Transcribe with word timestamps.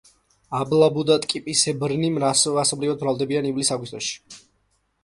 აბლაბუდატკიპასებრნი 0.59 2.09
მასობრივად 2.17 3.05
მრავლდებიან 3.05 3.51
ივლის-აგვისტოში. 3.53 4.43